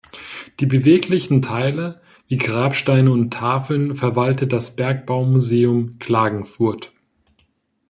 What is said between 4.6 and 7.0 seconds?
Bergbaumuseum Klagenfurt.